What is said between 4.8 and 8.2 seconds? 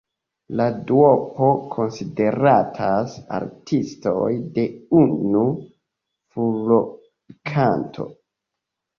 unu furorkanto.